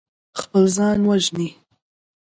[0.39, 1.49] خپل ځان وژني.